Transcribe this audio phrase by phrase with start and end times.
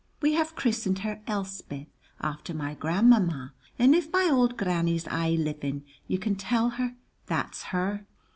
[0.19, 1.85] We have christened her Elspeth
[2.19, 6.95] after my grandmamma, and if my auld granny's aye living, you can tell her
[7.27, 8.07] that's her.